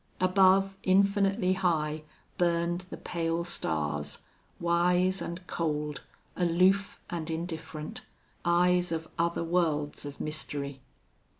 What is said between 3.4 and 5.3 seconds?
stars, wise